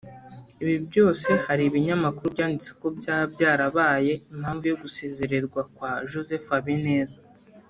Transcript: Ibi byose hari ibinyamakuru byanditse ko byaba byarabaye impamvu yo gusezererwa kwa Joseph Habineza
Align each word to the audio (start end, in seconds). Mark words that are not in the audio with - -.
Ibi 0.63 0.75
byose 0.87 1.29
hari 1.45 1.63
ibinyamakuru 1.69 2.27
byanditse 2.35 2.69
ko 2.79 2.87
byaba 2.97 3.25
byarabaye 3.33 4.13
impamvu 4.33 4.63
yo 4.71 4.75
gusezererwa 4.83 5.61
kwa 5.73 5.91
Joseph 6.09 6.47
Habineza 6.53 7.17